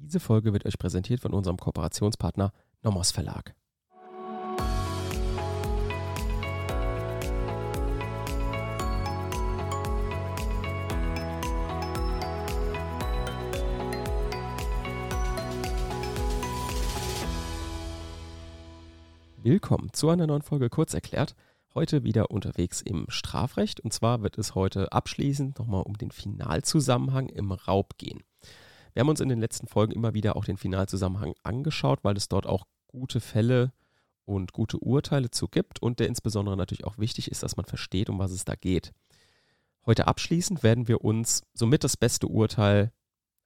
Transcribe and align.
Diese 0.00 0.20
Folge 0.20 0.52
wird 0.52 0.64
euch 0.64 0.78
präsentiert 0.78 1.20
von 1.20 1.34
unserem 1.34 1.56
Kooperationspartner 1.56 2.52
Nomos 2.82 3.10
Verlag. 3.10 3.54
Willkommen 19.42 19.92
zu 19.92 20.08
einer 20.10 20.26
neuen 20.26 20.42
Folge 20.42 20.70
Kurz 20.70 20.94
erklärt. 20.94 21.34
Heute 21.74 22.04
wieder 22.04 22.30
unterwegs 22.30 22.80
im 22.80 23.06
Strafrecht 23.08 23.80
und 23.80 23.92
zwar 23.92 24.22
wird 24.22 24.38
es 24.38 24.54
heute 24.54 24.92
abschließend 24.92 25.58
nochmal 25.58 25.82
um 25.82 25.98
den 25.98 26.12
Finalzusammenhang 26.12 27.28
im 27.28 27.52
Raub 27.52 27.98
gehen. 27.98 28.22
Wir 28.92 29.00
haben 29.00 29.08
uns 29.08 29.20
in 29.20 29.28
den 29.28 29.40
letzten 29.40 29.66
Folgen 29.66 29.92
immer 29.92 30.14
wieder 30.14 30.36
auch 30.36 30.44
den 30.44 30.56
Finalzusammenhang 30.56 31.34
angeschaut, 31.42 32.00
weil 32.02 32.16
es 32.16 32.28
dort 32.28 32.46
auch 32.46 32.66
gute 32.86 33.20
Fälle 33.20 33.72
und 34.24 34.52
gute 34.52 34.78
Urteile 34.78 35.30
zu 35.30 35.48
gibt 35.48 35.80
und 35.80 36.00
der 36.00 36.08
insbesondere 36.08 36.56
natürlich 36.56 36.84
auch 36.84 36.98
wichtig 36.98 37.30
ist, 37.30 37.42
dass 37.42 37.56
man 37.56 37.66
versteht, 37.66 38.10
um 38.10 38.18
was 38.18 38.30
es 38.30 38.44
da 38.44 38.54
geht. 38.54 38.92
Heute 39.86 40.06
abschließend 40.06 40.62
werden 40.62 40.86
wir 40.86 41.02
uns 41.02 41.42
somit 41.54 41.82
das 41.82 41.96
beste 41.96 42.26
Urteil 42.26 42.92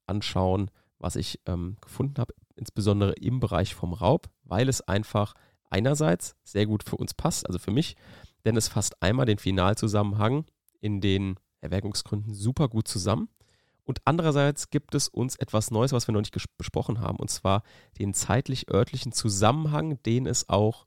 anschauen, 0.07 0.71
was 0.99 1.17
ich 1.17 1.41
ähm, 1.47 1.77
gefunden 1.81 2.19
habe, 2.19 2.35
insbesondere 2.57 3.13
im 3.13 3.39
Bereich 3.39 3.75
vom 3.75 3.93
Raub, 3.93 4.29
weil 4.43 4.69
es 4.69 4.81
einfach 4.81 5.35
einerseits 5.71 6.35
sehr 6.43 6.67
gut 6.67 6.83
für 6.89 6.97
uns 6.97 7.15
passt, 7.15 7.47
also 7.47 7.59
für 7.59 7.71
mich, 7.71 7.97
denn 8.45 8.57
es 8.57 8.69
fasst 8.69 9.03
einmal 9.03 9.27
den 9.27 9.39
Finalzusammenhang 9.39 10.45
in 10.81 11.01
den 11.01 11.37
Erwägungsgründen 11.61 12.35
super 12.35 12.69
gut 12.69 12.89
zusammen 12.89 13.29
und 13.85 14.01
andererseits 14.05 14.71
gibt 14.71 14.95
es 14.95 15.09
uns 15.09 15.37
etwas 15.37 15.71
Neues, 15.71 15.93
was 15.93 16.07
wir 16.07 16.13
noch 16.13 16.21
nicht 16.21 16.37
besprochen 16.57 17.01
haben, 17.01 17.19
und 17.19 17.31
zwar 17.31 17.63
den 17.99 18.15
zeitlich-örtlichen 18.15 19.13
Zusammenhang, 19.13 20.01
den 20.05 20.27
es 20.27 20.49
auch 20.49 20.87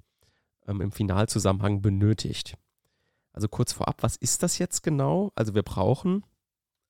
ähm, 0.67 0.81
im 0.81 0.91
Finalzusammenhang 0.91 1.81
benötigt. 1.81 2.57
Also 3.33 3.49
kurz 3.49 3.73
vorab, 3.73 4.01
was 4.01 4.15
ist 4.15 4.43
das 4.43 4.57
jetzt 4.59 4.81
genau? 4.81 5.33
Also 5.35 5.55
wir 5.55 5.63
brauchen 5.63 6.23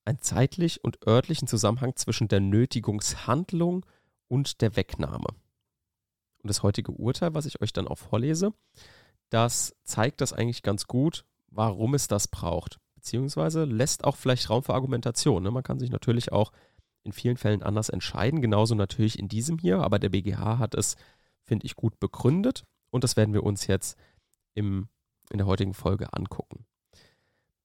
einen 0.05 0.21
zeitlich 0.21 0.83
und 0.83 1.05
örtlichen 1.07 1.47
Zusammenhang 1.47 1.95
zwischen 1.95 2.27
der 2.27 2.39
Nötigungshandlung 2.39 3.83
und 4.27 4.61
der 4.61 4.75
Wegnahme. 4.75 5.29
Und 6.38 6.47
das 6.49 6.61
heutige 6.61 6.91
Urteil, 6.91 7.33
was 7.33 7.47
ich 7.47 7.59
euch 7.61 7.73
dann 7.73 7.88
auch 7.88 7.97
vorlese, 7.97 8.53
das 9.31 9.75
zeigt 9.83 10.22
das 10.22 10.33
eigentlich 10.33 10.61
ganz 10.61 10.85
gut, 10.85 11.25
warum 11.47 11.95
es 11.95 12.07
das 12.07 12.27
braucht 12.27 12.79
beziehungsweise 13.05 13.65
lässt 13.65 14.03
auch 14.03 14.15
vielleicht 14.15 14.49
Raum 14.49 14.63
für 14.63 14.73
Argumentation. 14.73 15.43
Ne? 15.43 15.51
Man 15.51 15.61
kann 15.61 15.77
sich 15.77 15.91
natürlich 15.91 16.31
auch 16.31 16.51
in 17.03 17.11
vielen 17.11 17.37
Fällen 17.37 17.61
anders 17.61 17.89
entscheiden, 17.89 18.41
genauso 18.41 18.73
natürlich 18.73 19.19
in 19.19 19.27
diesem 19.27 19.59
hier, 19.59 19.81
aber 19.81 19.99
der 19.99 20.09
BGH 20.09 20.57
hat 20.57 20.73
es, 20.73 20.95
finde 21.43 21.67
ich, 21.67 21.75
gut 21.75 21.99
begründet 21.99 22.63
und 22.89 23.03
das 23.03 23.15
werden 23.15 23.35
wir 23.35 23.43
uns 23.43 23.67
jetzt 23.67 23.95
im, 24.55 24.87
in 25.29 25.37
der 25.37 25.45
heutigen 25.45 25.75
Folge 25.75 26.13
angucken. 26.13 26.65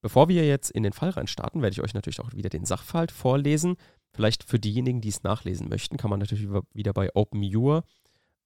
Bevor 0.03 0.29
wir 0.29 0.47
jetzt 0.47 0.71
in 0.71 0.83
den 0.83 0.93
Fall 0.93 1.09
rein 1.09 1.27
starten, 1.27 1.63
werde 1.63 1.73
ich 1.73 1.81
euch 1.81 1.95
natürlich 1.95 2.21
auch 2.21 2.35
wieder 2.35 2.51
den 2.51 2.67
Sachverhalt 2.67 3.11
vorlesen. 3.11 3.79
Vielleicht 4.13 4.45
für 4.45 4.59
diejenigen, 4.59 5.01
die 5.01 5.09
es 5.09 5.23
nachlesen 5.23 5.71
möchten, 5.71 5.97
kann 5.97 6.11
man 6.11 6.21
natürlich 6.21 6.51
wieder 6.75 6.93
bei 6.93 7.09
OpenUR 7.15 7.85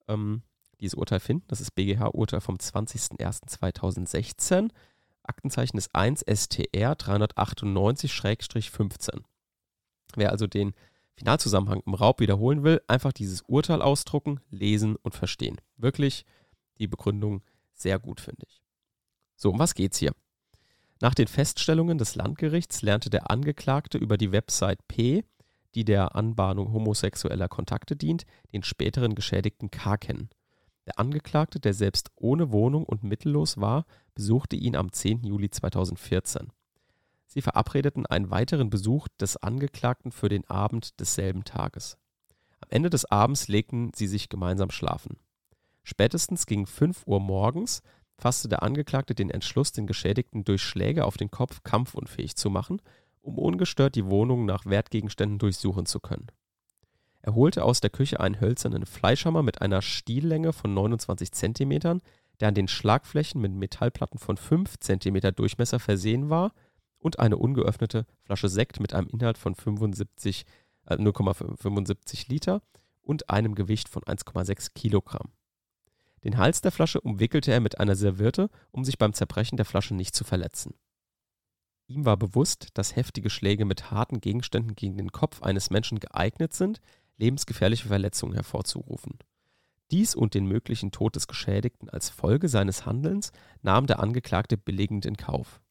ähm, 0.07 0.43
dieses 0.79 0.93
Urteil 0.93 1.19
finden. 1.19 1.43
Das 1.49 1.59
ist 1.59 1.75
BGH-Urteil 1.75 2.39
vom 2.39 2.55
20.01.2016. 2.55 4.69
Aktenzeichen 5.29 5.77
ist 5.77 5.93
1 5.93 6.21
STR 6.21 6.93
398-15. 6.93 9.21
Wer 10.15 10.31
also 10.31 10.47
den 10.47 10.73
Finalzusammenhang 11.15 11.81
im 11.85 11.93
Raub 11.93 12.19
wiederholen 12.19 12.63
will, 12.63 12.81
einfach 12.87 13.13
dieses 13.13 13.41
Urteil 13.43 13.81
ausdrucken, 13.81 14.41
lesen 14.49 14.97
und 14.97 15.15
verstehen. 15.15 15.61
Wirklich 15.77 16.25
die 16.77 16.87
Begründung 16.87 17.41
sehr 17.73 17.99
gut, 17.99 18.19
finde 18.19 18.45
ich. 18.47 18.61
So, 19.35 19.51
um 19.51 19.59
was 19.59 19.75
geht's 19.75 19.97
hier? 19.97 20.13
Nach 21.01 21.13
den 21.13 21.27
Feststellungen 21.27 21.97
des 21.97 22.15
Landgerichts 22.15 22.81
lernte 22.81 23.09
der 23.09 23.29
Angeklagte 23.29 23.97
über 23.97 24.17
die 24.17 24.31
Website 24.31 24.87
P, 24.87 25.25
die 25.73 25.83
der 25.83 26.15
Anbahnung 26.15 26.71
homosexueller 26.71 27.49
Kontakte 27.49 27.95
dient, 27.95 28.25
den 28.53 28.63
späteren 28.63 29.13
Geschädigten 29.13 29.71
K 29.71 29.97
kennen. 29.97 30.29
Der 30.85 30.99
Angeklagte, 30.99 31.59
der 31.59 31.73
selbst 31.73 32.11
ohne 32.15 32.51
Wohnung 32.51 32.83
und 32.85 33.03
mittellos 33.03 33.57
war, 33.59 33.85
besuchte 34.13 34.55
ihn 34.55 34.75
am 34.75 34.91
10. 34.91 35.23
Juli 35.23 35.49
2014. 35.49 36.51
Sie 37.25 37.41
verabredeten 37.41 38.05
einen 38.05 38.29
weiteren 38.29 38.69
Besuch 38.69 39.07
des 39.19 39.35
Angeklagten 39.37 40.11
für 40.11 40.29
den 40.29 40.47
Abend 40.49 40.99
desselben 40.99 41.43
Tages. 41.43 41.97
Am 42.61 42.69
Ende 42.69 42.89
des 42.89 43.05
Abends 43.05 43.47
legten 43.47 43.91
sie 43.95 44.07
sich 44.07 44.29
gemeinsam 44.29 44.69
schlafen. 44.69 45.17
Spätestens 45.83 46.45
gegen 46.45 46.65
5 46.65 47.03
Uhr 47.05 47.19
morgens 47.19 47.81
fasste 48.17 48.47
der 48.47 48.63
Angeklagte 48.63 49.15
den 49.15 49.29
Entschluss, 49.29 49.71
den 49.71 49.87
Geschädigten 49.87 50.43
durch 50.43 50.61
Schläge 50.61 51.05
auf 51.05 51.17
den 51.17 51.31
Kopf 51.31 51.63
kampfunfähig 51.63 52.35
zu 52.35 52.49
machen, 52.49 52.81
um 53.21 53.37
ungestört 53.37 53.95
die 53.95 54.05
Wohnung 54.05 54.45
nach 54.45 54.65
Wertgegenständen 54.65 55.39
durchsuchen 55.39 55.85
zu 55.85 55.99
können. 55.99 56.27
Er 57.25 57.33
holte 57.33 57.63
aus 57.63 57.81
der 57.81 57.89
Küche 57.89 58.19
einen 58.19 58.39
hölzernen 58.39 58.85
Fleischhammer 58.85 59.41
mit 59.41 59.59
einer 59.59 59.81
Stiellänge 59.81 60.53
von 60.53 60.75
29 60.75 61.31
cm, 61.31 62.01
der 62.39 62.47
an 62.47 62.53
den 62.53 62.67
Schlagflächen 62.67 63.41
mit 63.41 63.51
Metallplatten 63.51 64.19
von 64.19 64.37
5 64.37 64.77
cm 64.79 65.33
Durchmesser 65.35 65.79
versehen 65.79 66.29
war, 66.29 66.53
und 66.99 67.17
eine 67.17 67.37
ungeöffnete 67.37 68.05
Flasche 68.21 68.47
Sekt 68.47 68.79
mit 68.79 68.93
einem 68.93 69.07
Inhalt 69.07 69.39
von 69.39 69.55
75, 69.55 70.45
äh, 70.85 70.97
0,75 70.97 72.29
Liter 72.29 72.61
und 73.01 73.27
einem 73.31 73.55
Gewicht 73.55 73.89
von 73.89 74.03
1,6 74.03 74.75
Kilogramm. 74.75 75.31
Den 76.23 76.37
Hals 76.37 76.61
der 76.61 76.71
Flasche 76.71 77.01
umwickelte 77.01 77.51
er 77.51 77.59
mit 77.59 77.79
einer 77.79 77.95
Serviette, 77.95 78.51
um 78.69 78.85
sich 78.85 78.99
beim 78.99 79.13
Zerbrechen 79.13 79.57
der 79.57 79.65
Flasche 79.65 79.95
nicht 79.95 80.13
zu 80.13 80.23
verletzen. 80.23 80.75
Ihm 81.87 82.05
war 82.05 82.17
bewusst, 82.17 82.69
dass 82.75 82.95
heftige 82.95 83.31
Schläge 83.31 83.65
mit 83.65 83.89
harten 83.89 84.21
Gegenständen 84.21 84.75
gegen 84.75 84.97
den 84.97 85.11
Kopf 85.11 85.41
eines 85.41 85.71
Menschen 85.71 85.99
geeignet 85.99 86.53
sind, 86.53 86.81
lebensgefährliche 87.17 87.87
Verletzungen 87.87 88.33
hervorzurufen. 88.33 89.19
Dies 89.91 90.15
und 90.15 90.33
den 90.33 90.47
möglichen 90.47 90.91
Tod 90.91 91.15
des 91.15 91.27
Geschädigten 91.27 91.89
als 91.89 92.09
Folge 92.09 92.49
seines 92.49 92.85
Handelns 92.85 93.31
nahm 93.61 93.85
der 93.85 93.99
Angeklagte 93.99 94.57
billigend 94.57 95.05
in 95.05 95.15
Kauf. 95.15 95.61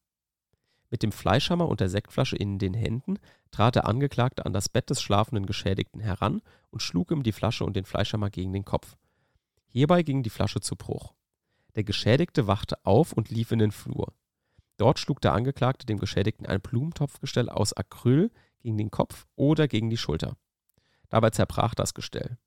Mit 0.89 1.03
dem 1.03 1.11
Fleischhammer 1.11 1.67
und 1.67 1.81
der 1.81 1.89
Sektflasche 1.89 2.37
in 2.37 2.57
den 2.57 2.73
Händen 2.73 3.19
trat 3.51 3.75
der 3.75 3.85
Angeklagte 3.85 4.45
an 4.45 4.53
das 4.53 4.69
Bett 4.69 4.89
des 4.89 5.01
schlafenden 5.01 5.45
Geschädigten 5.45 5.99
heran 5.99 6.41
und 6.69 6.81
schlug 6.81 7.11
ihm 7.11 7.23
die 7.23 7.33
Flasche 7.33 7.65
und 7.65 7.75
den 7.75 7.85
Fleischhammer 7.85 8.29
gegen 8.29 8.53
den 8.53 8.63
Kopf. 8.63 8.95
Hierbei 9.67 10.03
ging 10.03 10.23
die 10.23 10.29
Flasche 10.29 10.61
zu 10.61 10.75
Bruch. 10.75 11.13
Der 11.75 11.83
Geschädigte 11.83 12.47
wachte 12.47 12.77
auf 12.85 13.11
und 13.11 13.29
lief 13.29 13.51
in 13.51 13.59
den 13.59 13.71
Flur. 13.71 14.13
Dort 14.77 14.99
schlug 14.99 15.19
der 15.19 15.33
Angeklagte 15.33 15.85
dem 15.85 15.99
Geschädigten 15.99 16.45
ein 16.45 16.61
Blumentopfgestell 16.61 17.49
aus 17.49 17.73
Acryl 17.73 18.31
gegen 18.59 18.77
den 18.77 18.91
Kopf 18.91 19.25
oder 19.35 19.67
gegen 19.67 19.89
die 19.89 19.97
Schulter. 19.97 20.37
Dabei 21.09 21.29
zerbrach 21.29 21.75
das 21.75 21.93
Gestell. 21.93 22.37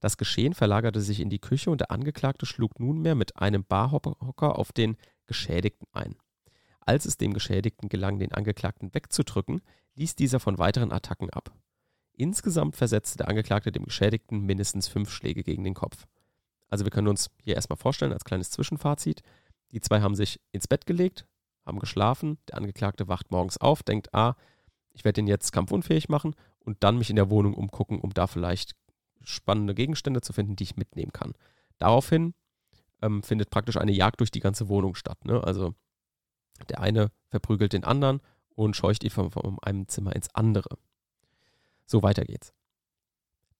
Das 0.00 0.18
Geschehen 0.18 0.52
verlagerte 0.52 1.00
sich 1.00 1.20
in 1.20 1.30
die 1.30 1.38
Küche 1.38 1.70
und 1.70 1.80
der 1.80 1.90
Angeklagte 1.90 2.44
schlug 2.44 2.78
nunmehr 2.78 3.14
mit 3.14 3.38
einem 3.38 3.64
Barhocker 3.64 4.58
auf 4.58 4.70
den 4.70 4.98
Geschädigten 5.26 5.88
ein. 5.92 6.16
Als 6.80 7.06
es 7.06 7.16
dem 7.16 7.32
Geschädigten 7.32 7.88
gelang, 7.88 8.18
den 8.18 8.32
Angeklagten 8.32 8.92
wegzudrücken, 8.92 9.62
ließ 9.94 10.14
dieser 10.14 10.40
von 10.40 10.58
weiteren 10.58 10.92
Attacken 10.92 11.30
ab. 11.30 11.54
Insgesamt 12.12 12.76
versetzte 12.76 13.16
der 13.16 13.28
Angeklagte 13.28 13.72
dem 13.72 13.84
Geschädigten 13.84 14.40
mindestens 14.42 14.88
fünf 14.88 15.10
Schläge 15.10 15.42
gegen 15.42 15.64
den 15.64 15.74
Kopf. 15.74 16.06
Also 16.68 16.84
wir 16.84 16.90
können 16.90 17.08
uns 17.08 17.30
hier 17.42 17.54
erstmal 17.54 17.78
vorstellen, 17.78 18.12
als 18.12 18.24
kleines 18.24 18.50
Zwischenfazit, 18.50 19.22
die 19.72 19.80
zwei 19.80 20.02
haben 20.02 20.14
sich 20.14 20.40
ins 20.52 20.68
Bett 20.68 20.84
gelegt, 20.84 21.26
haben 21.64 21.78
geschlafen, 21.78 22.36
der 22.48 22.58
Angeklagte 22.58 23.08
wacht 23.08 23.30
morgens 23.30 23.56
auf, 23.56 23.82
denkt, 23.82 24.12
ah, 24.12 24.36
ich 24.92 25.04
werde 25.04 25.14
den 25.14 25.26
jetzt 25.26 25.52
kampfunfähig 25.52 26.08
machen 26.08 26.34
und 26.64 26.82
dann 26.82 26.98
mich 26.98 27.10
in 27.10 27.16
der 27.16 27.30
Wohnung 27.30 27.54
umgucken, 27.54 28.00
um 28.00 28.12
da 28.12 28.26
vielleicht 28.26 28.74
spannende 29.22 29.74
Gegenstände 29.74 30.20
zu 30.20 30.32
finden, 30.32 30.56
die 30.56 30.64
ich 30.64 30.76
mitnehmen 30.76 31.12
kann. 31.12 31.32
Daraufhin 31.78 32.34
ähm, 33.02 33.22
findet 33.22 33.50
praktisch 33.50 33.76
eine 33.76 33.92
Jagd 33.92 34.20
durch 34.20 34.30
die 34.30 34.40
ganze 34.40 34.68
Wohnung 34.68 34.94
statt. 34.94 35.24
Ne? 35.24 35.42
Also 35.42 35.74
der 36.68 36.80
eine 36.80 37.10
verprügelt 37.28 37.72
den 37.72 37.84
anderen 37.84 38.20
und 38.54 38.76
scheucht 38.76 39.04
ihn 39.04 39.10
von, 39.10 39.30
von 39.30 39.58
einem 39.62 39.88
Zimmer 39.88 40.14
ins 40.14 40.34
andere. 40.34 40.78
So 41.86 42.02
weiter 42.02 42.24
geht's. 42.24 42.52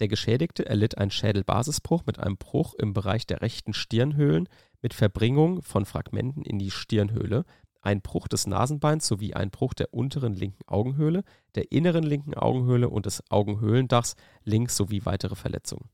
Der 0.00 0.08
Geschädigte 0.08 0.66
erlitt 0.66 0.98
einen 0.98 1.10
Schädelbasisbruch 1.10 2.04
mit 2.06 2.18
einem 2.18 2.36
Bruch 2.36 2.74
im 2.74 2.94
Bereich 2.94 3.26
der 3.26 3.42
rechten 3.42 3.72
Stirnhöhlen 3.72 4.48
mit 4.82 4.92
Verbringung 4.92 5.62
von 5.62 5.84
Fragmenten 5.84 6.42
in 6.42 6.58
die 6.58 6.70
Stirnhöhle, 6.70 7.44
ein 7.84 8.00
Bruch 8.00 8.28
des 8.28 8.46
Nasenbeins 8.46 9.06
sowie 9.06 9.34
ein 9.34 9.50
Bruch 9.50 9.74
der 9.74 9.92
unteren 9.92 10.34
linken 10.34 10.66
Augenhöhle, 10.66 11.22
der 11.54 11.70
inneren 11.70 12.02
linken 12.02 12.34
Augenhöhle 12.34 12.88
und 12.88 13.06
des 13.06 13.22
Augenhöhlendachs 13.30 14.16
links 14.44 14.76
sowie 14.76 15.04
weitere 15.04 15.34
Verletzungen. 15.34 15.90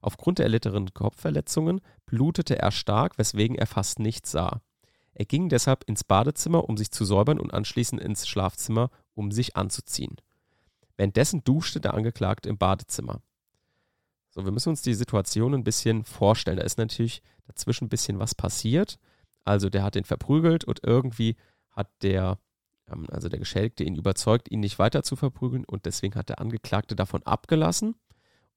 Aufgrund 0.00 0.38
der 0.38 0.46
erlittenen 0.46 0.94
Kopfverletzungen 0.94 1.82
blutete 2.06 2.58
er 2.58 2.70
stark, 2.70 3.18
weswegen 3.18 3.56
er 3.56 3.66
fast 3.66 3.98
nichts 3.98 4.30
sah. 4.30 4.62
Er 5.12 5.26
ging 5.26 5.50
deshalb 5.50 5.84
ins 5.84 6.04
Badezimmer, 6.04 6.66
um 6.68 6.78
sich 6.78 6.90
zu 6.90 7.04
säubern 7.04 7.38
und 7.38 7.52
anschließend 7.52 8.00
ins 8.00 8.26
Schlafzimmer, 8.26 8.88
um 9.14 9.30
sich 9.30 9.56
anzuziehen. 9.56 10.16
Währenddessen 10.96 11.44
duschte 11.44 11.80
der 11.80 11.92
Angeklagte 11.92 12.48
im 12.48 12.56
Badezimmer. 12.56 13.20
So, 14.30 14.44
wir 14.44 14.52
müssen 14.52 14.70
uns 14.70 14.80
die 14.80 14.94
Situation 14.94 15.52
ein 15.52 15.64
bisschen 15.64 16.04
vorstellen. 16.04 16.56
Da 16.56 16.62
ist 16.62 16.78
natürlich 16.78 17.22
dazwischen 17.46 17.86
ein 17.86 17.90
bisschen 17.90 18.18
was 18.18 18.34
passiert. 18.34 18.98
Also 19.44 19.70
der 19.70 19.82
hat 19.82 19.94
den 19.94 20.04
verprügelt 20.04 20.64
und 20.64 20.80
irgendwie 20.84 21.36
hat 21.70 21.90
der, 22.02 22.38
ähm, 22.88 23.06
also 23.10 23.28
der 23.28 23.38
Geschädigte 23.38 23.84
ihn 23.84 23.96
überzeugt, 23.96 24.50
ihn 24.50 24.60
nicht 24.60 24.78
weiter 24.78 25.02
zu 25.02 25.16
verprügeln 25.16 25.64
und 25.64 25.86
deswegen 25.86 26.14
hat 26.14 26.28
der 26.28 26.40
Angeklagte 26.40 26.96
davon 26.96 27.22
abgelassen 27.24 27.94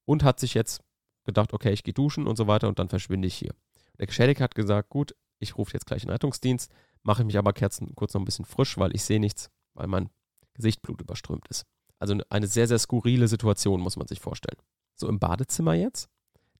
und 0.05 0.23
hat 0.23 0.39
sich 0.39 0.53
jetzt 0.53 0.83
gedacht, 1.23 1.53
okay, 1.53 1.71
ich 1.71 1.83
gehe 1.83 1.93
duschen 1.93 2.27
und 2.27 2.35
so 2.35 2.47
weiter 2.47 2.67
und 2.67 2.79
dann 2.79 2.89
verschwinde 2.89 3.27
ich 3.27 3.35
hier. 3.35 3.53
Der 3.99 4.07
Geschädigte 4.07 4.43
hat 4.43 4.55
gesagt, 4.55 4.89
gut, 4.89 5.15
ich 5.39 5.57
rufe 5.57 5.73
jetzt 5.73 5.85
gleich 5.85 6.01
den 6.01 6.11
Rettungsdienst, 6.11 6.71
mache 7.03 7.23
mich 7.23 7.37
aber 7.37 7.53
Kerzen 7.53 7.95
kurz 7.95 8.13
noch 8.13 8.21
ein 8.21 8.25
bisschen 8.25 8.45
frisch, 8.45 8.77
weil 8.77 8.95
ich 8.95 9.03
sehe 9.03 9.19
nichts, 9.19 9.49
weil 9.73 9.87
mein 9.87 10.09
Gesicht 10.53 10.81
blutüberströmt 10.81 11.47
ist. 11.47 11.65
Also 11.99 12.17
eine 12.29 12.47
sehr, 12.47 12.67
sehr 12.67 12.79
skurrile 12.79 13.27
Situation, 13.27 13.81
muss 13.81 13.97
man 13.97 14.07
sich 14.07 14.19
vorstellen. 14.19 14.59
So 14.95 15.07
im 15.07 15.19
Badezimmer 15.19 15.73
jetzt. 15.73 16.09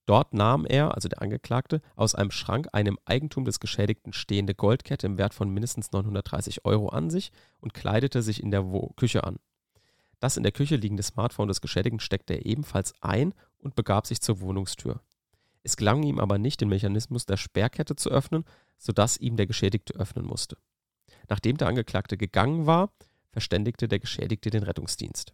Dort 0.06 0.34
nahm 0.34 0.66
er, 0.66 0.96
also 0.96 1.08
der 1.08 1.22
Angeklagte, 1.22 1.82
aus 1.96 2.14
einem 2.14 2.32
Schrank 2.32 2.68
einem 2.74 3.00
Eigentum 3.06 3.46
des 3.46 3.60
Geschädigten 3.60 4.12
stehende 4.12 4.54
Goldkette 4.54 5.08
im 5.08 5.18
Wert 5.18 5.34
von 5.34 5.50
mindestens 5.50 5.92
930 5.94 6.66
Euro 6.66 6.90
an 6.90 7.10
sich 7.10 7.32
und 7.62 7.74
kleidete 7.74 8.22
sich 8.22 8.44
in 8.44 8.52
der 8.52 8.66
Küche 8.98 9.24
an. 9.24 9.38
Das 10.20 10.38
in 10.38 10.44
der 10.44 10.52
Küche 10.52 10.76
liegende 10.76 11.04
Smartphone 11.04 11.48
des 11.48 11.62
Geschädigten 11.62 12.00
steckte 12.00 12.34
er 12.34 12.46
ebenfalls 12.46 12.94
ein 13.02 13.34
und 13.60 13.76
begab 13.76 14.08
sich 14.08 14.22
zur 14.22 14.42
Wohnungstür. 14.42 15.02
Es 15.64 15.78
gelang 15.78 16.04
ihm 16.04 16.20
aber 16.20 16.38
nicht, 16.38 16.60
den 16.60 16.70
Mechanismus 16.70 17.26
der 17.26 17.38
Sperrkette 17.38 17.96
zu 17.96 18.10
öffnen, 18.10 18.44
sodass 18.78 19.18
ihm 19.18 19.38
der 19.38 19.48
Geschädigte 19.48 19.94
öffnen 19.96 20.26
musste. 20.26 20.58
Nachdem 21.30 21.56
der 21.56 21.68
Angeklagte 21.70 22.18
gegangen 22.18 22.66
war, 22.66 22.92
verständigte 23.32 23.88
der 23.88 24.00
Geschädigte 24.00 24.50
den 24.50 24.64
Rettungsdienst. 24.64 25.34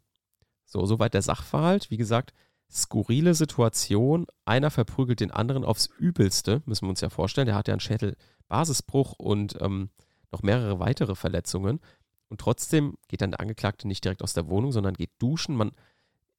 So, 0.65 0.85
soweit 0.85 1.15
der 1.15 1.23
Sachverhalt. 1.23 1.89
Wie 1.89 1.97
gesagt, 1.97 2.33
skurrile 2.71 3.33
Situation. 3.33 4.27
Einer 4.45 4.69
verprügelt 4.69 5.19
den 5.19 5.31
anderen 5.31 5.63
aufs 5.63 5.87
Übelste, 5.97 6.61
müssen 6.65 6.85
wir 6.85 6.89
uns 6.89 7.01
ja 7.01 7.09
vorstellen. 7.09 7.47
Der 7.47 7.55
hat 7.55 7.67
ja 7.67 7.73
einen 7.73 7.81
Schädelbasisbruch 7.81 9.13
und 9.13 9.57
ähm, 9.61 9.89
noch 10.31 10.43
mehrere 10.43 10.79
weitere 10.79 11.15
Verletzungen. 11.15 11.79
Und 12.27 12.41
trotzdem 12.41 12.97
geht 13.07 13.21
dann 13.21 13.31
der 13.31 13.39
Angeklagte 13.39 13.87
nicht 13.87 14.03
direkt 14.03 14.23
aus 14.23 14.33
der 14.33 14.47
Wohnung, 14.47 14.71
sondern 14.71 14.93
geht 14.93 15.11
duschen. 15.17 15.55
Man 15.55 15.71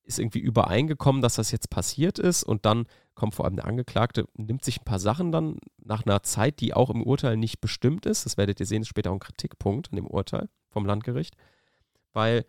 ist 0.04 0.18
irgendwie 0.18 0.38
übereingekommen, 0.38 1.20
dass 1.20 1.34
das 1.34 1.50
jetzt 1.50 1.70
passiert 1.70 2.18
ist. 2.18 2.44
Und 2.44 2.64
dann 2.64 2.86
kommt 3.14 3.34
vor 3.34 3.44
allem 3.44 3.56
der 3.56 3.66
Angeklagte, 3.66 4.26
nimmt 4.34 4.64
sich 4.64 4.80
ein 4.80 4.84
paar 4.84 5.00
Sachen 5.00 5.32
dann 5.32 5.58
nach 5.78 6.06
einer 6.06 6.22
Zeit, 6.22 6.60
die 6.60 6.74
auch 6.74 6.90
im 6.90 7.02
Urteil 7.02 7.36
nicht 7.36 7.60
bestimmt 7.60 8.06
ist. 8.06 8.24
Das 8.24 8.36
werdet 8.36 8.60
ihr 8.60 8.66
sehen, 8.66 8.82
ist 8.82 8.88
später 8.88 9.10
auch 9.10 9.14
ein 9.14 9.20
Kritikpunkt 9.20 9.88
in 9.88 9.96
dem 9.96 10.06
Urteil 10.06 10.48
vom 10.68 10.86
Landgericht. 10.86 11.36
Weil 12.12 12.44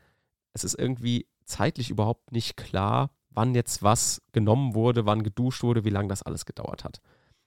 es 0.53 0.63
ist 0.63 0.77
irgendwie 0.77 1.27
zeitlich 1.45 1.89
überhaupt 1.89 2.31
nicht 2.31 2.57
klar, 2.57 3.09
wann 3.31 3.55
jetzt 3.55 3.83
was 3.83 4.21
genommen 4.31 4.75
wurde, 4.75 5.05
wann 5.05 5.23
geduscht 5.23 5.63
wurde, 5.63 5.83
wie 5.85 5.89
lange 5.89 6.09
das 6.09 6.23
alles 6.23 6.45
gedauert 6.45 6.83
hat. 6.83 7.01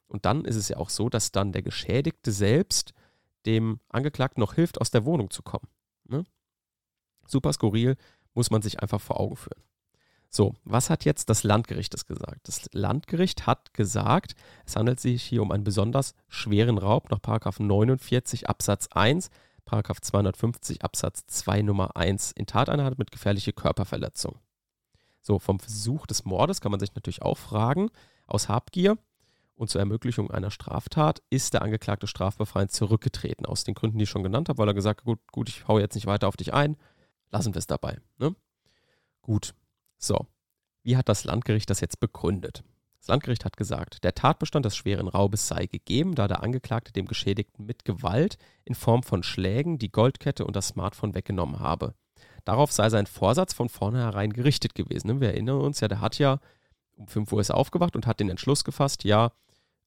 Und 0.07 0.25
dann 0.25 0.45
ist 0.45 0.57
es 0.57 0.69
ja 0.69 0.77
auch 0.77 0.91
so, 0.91 1.09
dass 1.09 1.33
dann 1.33 1.53
der 1.53 1.63
Geschädigte 1.63 2.33
selbst 2.33 2.93
dem 3.47 3.81
Angeklagten 3.89 4.41
noch 4.41 4.55
hilft, 4.55 4.81
aus 4.81 4.91
der 4.91 5.05
Wohnung 5.05 5.31
zu 5.31 5.43
kommen. 5.43 5.69
Ne? 6.05 6.25
Super 7.27 7.53
skurril, 7.53 7.97
muss 8.35 8.51
man 8.51 8.63
sich 8.63 8.81
einfach 8.81 9.01
vor 9.01 9.21
Augen 9.21 9.37
führen. 9.37 9.63
So, 10.31 10.55
was 10.65 10.91
hat 10.91 11.05
jetzt 11.05 11.31
das 11.31 11.45
Landgericht 11.45 11.95
das 11.95 12.07
gesagt? 12.07 12.49
Das 12.49 12.69
Landgericht 12.73 13.47
hat 13.47 13.73
gesagt, 13.73 14.35
es 14.67 14.75
handelt 14.75 14.99
sich 14.99 15.23
hier 15.23 15.43
um 15.43 15.53
einen 15.53 15.63
besonders 15.63 16.15
schweren 16.29 16.79
Raub 16.79 17.11
nach 17.11 17.21
49 17.21 18.49
Absatz 18.49 18.89
1, 18.91 19.31
250 19.65 20.83
Absatz 20.83 21.25
2 21.27 21.63
Nummer 21.63 21.97
1 21.97 22.33
in 22.33 22.47
Tateinheit 22.47 22.99
mit 22.99 23.13
gefährlicher 23.13 23.53
Körperverletzung. 23.53 24.41
So, 25.27 25.39
vom 25.39 25.59
Versuch 25.59 26.07
des 26.07 26.27
Mordes 26.27 26.61
kann 26.61 26.71
man 26.71 26.81
sich 26.81 26.95
natürlich 26.95 27.23
auch 27.23 27.39
fragen, 27.39 27.89
aus 28.27 28.51
Habgier 28.51 28.99
und 29.55 29.71
zur 29.71 29.81
Ermöglichung 29.81 30.31
einer 30.31 30.51
Straftat 30.51 31.23
ist 31.31 31.55
der 31.55 31.63
Angeklagte 31.63 32.07
strafbefreiend 32.07 32.73
zurückgetreten. 32.73 33.47
Aus 33.47 33.65
den 33.65 33.75
Gründen, 33.75 33.97
die 33.97 34.05
ich 34.05 34.11
schon 34.11 34.23
genannt 34.23 34.51
habe, 34.51 34.59
weil 34.59 34.69
er 34.69 34.75
gesagt 34.75 35.01
hat, 35.01 35.07
gut, 35.07 35.21
gut, 35.33 35.49
ich 35.49 35.67
hau 35.67 35.79
jetzt 35.79 35.95
nicht 35.95 36.07
weiter 36.07 36.29
auf 36.29 36.37
dich 36.37 36.53
ein, 36.53 36.77
lassen 37.31 37.55
wir 37.55 37.59
es 37.59 37.67
dabei. 37.67 37.99
Ne? 38.19 38.37
Gut, 39.23 39.55
so. 39.97 40.27
Wie 40.83 40.99
hat 40.99 41.09
das 41.09 41.25
Landgericht 41.25 41.71
das 41.71 41.81
jetzt 41.81 42.01
begründet? 42.01 42.63
Das 42.99 43.09
Landgericht 43.09 43.47
hat 43.47 43.57
gesagt, 43.57 44.05
der 44.05 44.15
Tatbestand 44.15 44.67
des 44.67 44.77
schweren 44.77 45.09
Raubes 45.09 45.49
sei 45.49 45.65
gegeben, 45.65 46.15
da 46.15 46.29
der 46.29 46.43
Angeklagte 46.43 46.93
dem 46.93 47.07
Geschädigten 47.07 47.65
mit 47.65 47.87
Gewalt 47.87 48.37
in 48.67 48.75
Form 48.75 49.03
von 49.03 49.23
Schlägen 49.23 49.79
die 49.79 49.91
Goldkette 49.91 50.45
und 50.45 50.55
das 50.55 50.69
Smartphone 50.69 51.15
weggenommen 51.15 51.61
habe. 51.61 51.95
Darauf 52.45 52.73
sei 52.73 52.91
sein 52.91 53.07
Vorsatz 53.07 53.55
von 53.55 53.69
vornherein 53.69 54.33
gerichtet 54.33 54.75
gewesen. 54.75 55.21
Wir 55.21 55.29
erinnern 55.29 55.61
uns 55.61 55.81
ja, 55.81 55.89
der 55.89 56.01
hat 56.01 56.19
ja 56.19 56.41
um 56.97 57.09
5 57.09 57.33
Uhr 57.33 57.41
ist 57.41 57.51
er 57.51 57.57
aufgewacht 57.57 57.97
und 57.97 58.07
hat 58.07 58.21
den 58.21 58.29
Entschluss 58.31 58.65
gefasst, 58.65 59.05
ja, 59.05 59.33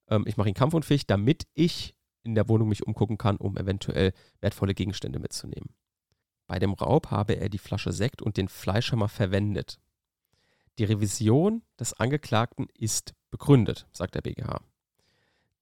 ähm, 0.09 0.25
ich 0.27 0.37
mache 0.37 0.49
ihn 0.49 0.55
kampfunfähig, 0.55 1.07
damit 1.07 1.47
ich 1.53 1.95
in 2.23 2.35
der 2.35 2.49
Wohnung 2.49 2.67
mich 2.67 2.85
umgucken 2.85 3.17
kann, 3.17 3.37
um 3.37 3.57
eventuell 3.57 4.13
wertvolle 4.41 4.73
Gegenstände 4.73 5.19
mitzunehmen. 5.19 5.69
Bei 6.47 6.59
dem 6.59 6.73
Raub 6.73 7.11
habe 7.11 7.33
er 7.33 7.49
die 7.49 7.57
Flasche 7.57 7.91
Sekt 7.91 8.21
und 8.21 8.37
den 8.37 8.47
Fleischhammer 8.47 9.09
verwendet. 9.09 9.79
Die 10.77 10.83
Revision 10.83 11.63
des 11.79 11.93
Angeklagten 11.93 12.67
ist 12.73 13.13
begründet, 13.29 13.87
sagt 13.91 14.15
der 14.15 14.21
BGH. 14.21 14.61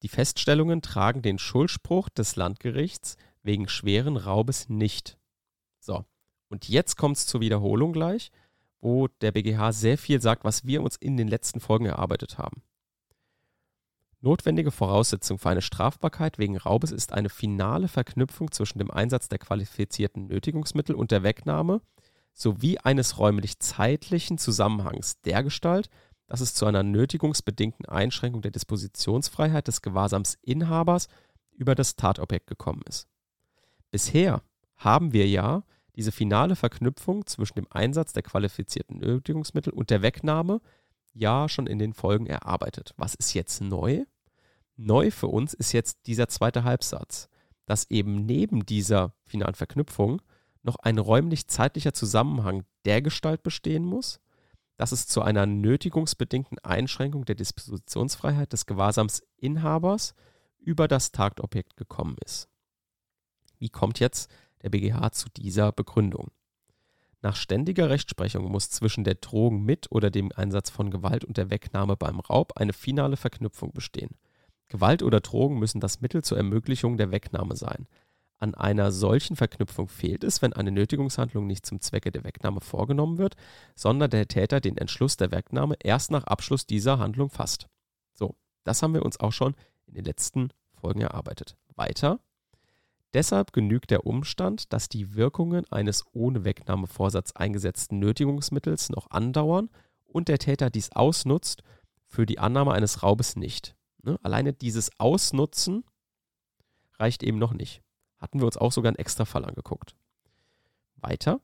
Die 0.01 0.07
Feststellungen 0.07 0.81
tragen 0.81 1.21
den 1.21 1.39
Schuldspruch 1.39 2.09
des 2.09 2.35
Landgerichts 2.35 3.17
wegen 3.41 3.67
schweren 3.67 4.17
Raubes 4.17 4.69
nicht. 4.69 5.17
So, 5.79 6.05
und 6.55 6.69
jetzt 6.69 6.95
kommt 6.95 7.17
es 7.17 7.25
zur 7.25 7.41
Wiederholung 7.41 7.91
gleich, 7.91 8.31
wo 8.79 9.09
der 9.09 9.33
BGH 9.33 9.73
sehr 9.73 9.97
viel 9.97 10.21
sagt, 10.21 10.45
was 10.45 10.63
wir 10.63 10.81
uns 10.81 10.95
in 10.95 11.17
den 11.17 11.27
letzten 11.27 11.59
Folgen 11.59 11.85
erarbeitet 11.85 12.37
haben. 12.37 12.63
Notwendige 14.21 14.71
Voraussetzung 14.71 15.37
für 15.37 15.49
eine 15.49 15.61
Strafbarkeit 15.61 16.37
wegen 16.37 16.55
Raubes 16.55 16.93
ist 16.93 17.11
eine 17.11 17.27
finale 17.27 17.89
Verknüpfung 17.89 18.51
zwischen 18.51 18.79
dem 18.79 18.89
Einsatz 18.89 19.27
der 19.27 19.37
qualifizierten 19.37 20.27
Nötigungsmittel 20.27 20.95
und 20.95 21.11
der 21.11 21.23
Wegnahme 21.23 21.81
sowie 22.31 22.77
eines 22.77 23.17
räumlich-zeitlichen 23.17 24.37
Zusammenhangs 24.37 25.19
dergestalt, 25.23 25.89
dass 26.27 26.39
es 26.39 26.53
zu 26.53 26.65
einer 26.65 26.83
nötigungsbedingten 26.83 27.85
Einschränkung 27.85 28.41
der 28.41 28.51
Dispositionsfreiheit 28.51 29.67
des 29.67 29.81
Gewahrsamsinhabers 29.81 31.09
über 31.51 31.75
das 31.75 31.97
Tatobjekt 31.97 32.47
gekommen 32.47 32.83
ist. 32.87 33.09
Bisher 33.91 34.41
haben 34.77 35.11
wir 35.11 35.27
ja 35.27 35.65
diese 35.95 36.11
finale 36.11 36.55
Verknüpfung 36.55 37.25
zwischen 37.25 37.55
dem 37.55 37.67
Einsatz 37.69 38.13
der 38.13 38.23
qualifizierten 38.23 38.99
Nötigungsmittel 38.99 39.73
und 39.73 39.89
der 39.89 40.01
Wegnahme 40.01 40.61
ja 41.13 41.47
schon 41.47 41.67
in 41.67 41.79
den 41.79 41.93
Folgen 41.93 42.27
erarbeitet. 42.27 42.93
Was 42.97 43.15
ist 43.15 43.33
jetzt 43.33 43.61
neu? 43.61 44.03
Neu 44.75 45.11
für 45.11 45.27
uns 45.27 45.53
ist 45.53 45.71
jetzt 45.71 46.07
dieser 46.07 46.27
zweite 46.27 46.63
Halbsatz, 46.65 47.29
dass 47.65 47.89
eben 47.89 48.25
neben 48.25 48.65
dieser 48.65 49.13
finalen 49.23 49.55
Verknüpfung 49.55 50.21
noch 50.63 50.75
ein 50.77 50.97
räumlich-zeitlicher 50.97 51.93
Zusammenhang 51.93 52.65
dergestalt 52.83 53.43
bestehen 53.43 53.85
muss, 53.85 54.19
dass 54.77 54.91
es 54.91 55.07
zu 55.07 55.21
einer 55.21 55.45
nötigungsbedingten 55.45 56.59
Einschränkung 56.59 57.23
der 57.23 57.35
Dispositionsfreiheit 57.35 58.51
des 58.51 58.65
Gewahrsamsinhabers 58.65 60.15
über 60.59 60.87
das 60.87 61.11
Tatobjekt 61.11 61.77
gekommen 61.77 62.17
ist. 62.25 62.49
Wie 63.57 63.69
kommt 63.69 63.99
jetzt 63.99 64.29
der 64.65 64.71
BGH 64.71 65.11
zu 65.11 65.29
dieser 65.29 65.71
Begründung. 65.71 66.31
Nach 67.21 67.35
ständiger 67.35 67.89
Rechtsprechung 67.89 68.51
muss 68.51 68.71
zwischen 68.71 69.03
der 69.03 69.15
Drohung 69.15 69.63
mit 69.63 69.91
oder 69.91 70.09
dem 70.09 70.31
Einsatz 70.35 70.69
von 70.69 70.89
Gewalt 70.89 71.23
und 71.23 71.37
der 71.37 71.49
Wegnahme 71.51 71.95
beim 71.95 72.19
Raub 72.19 72.53
eine 72.57 72.73
finale 72.73 73.15
Verknüpfung 73.15 73.71
bestehen. 73.71 74.17
Gewalt 74.67 75.03
oder 75.03 75.21
Drogen 75.21 75.59
müssen 75.59 75.79
das 75.79 76.01
Mittel 76.01 76.23
zur 76.23 76.37
Ermöglichung 76.37 76.97
der 76.97 77.11
Wegnahme 77.11 77.55
sein. 77.55 77.87
An 78.37 78.55
einer 78.55 78.91
solchen 78.91 79.35
Verknüpfung 79.35 79.87
fehlt 79.87 80.23
es, 80.23 80.41
wenn 80.41 80.53
eine 80.53 80.71
Nötigungshandlung 80.71 81.45
nicht 81.47 81.65
zum 81.65 81.79
Zwecke 81.79 82.11
der 82.11 82.23
Wegnahme 82.23 82.59
vorgenommen 82.59 83.17
wird, 83.19 83.35
sondern 83.75 84.09
der 84.09 84.27
Täter 84.27 84.59
den 84.59 84.77
Entschluss 84.77 85.15
der 85.15 85.31
Wegnahme 85.31 85.75
erst 85.83 86.11
nach 86.11 86.25
Abschluss 86.25 86.65
dieser 86.65 86.97
Handlung 86.97 87.29
fasst. 87.29 87.67
So, 88.13 88.35
das 88.63 88.81
haben 88.81 88.95
wir 88.95 89.05
uns 89.05 89.19
auch 89.19 89.31
schon 89.31 89.55
in 89.85 89.93
den 89.93 90.05
letzten 90.05 90.49
Folgen 90.73 91.01
erarbeitet. 91.01 91.55
Weiter 91.75 92.19
Deshalb 93.15 93.53
genügt 93.53 93.91
der 93.91 94.05
Umstand, 94.05 94.73
dass 94.73 94.89
die 94.89 95.15
Wirkungen 95.15 95.63
eines 95.71 96.03
ohne 96.11 96.43
Wegnahmevorsatz 96.43 97.31
eingesetzten 97.31 97.97
Nötigungsmittels 97.97 98.89
noch 98.89 99.09
andauern 99.09 99.69
und 100.03 100.27
der 100.27 100.37
Täter 100.37 100.69
dies 100.69 100.91
ausnutzt, 100.91 101.63
für 102.07 102.25
die 102.25 102.39
Annahme 102.39 102.73
eines 102.73 103.03
Raubes 103.03 103.37
nicht. 103.37 103.73
Ne? 104.03 104.19
Alleine 104.21 104.51
dieses 104.51 104.99
Ausnutzen 104.99 105.85
reicht 106.99 107.23
eben 107.23 107.39
noch 107.39 107.53
nicht. 107.53 107.81
Hatten 108.17 108.39
wir 108.39 108.47
uns 108.47 108.57
auch 108.57 108.73
sogar 108.73 108.89
einen 108.89 108.99
Extrafall 108.99 109.45
angeguckt. 109.45 109.95
Weiter. 110.97 111.39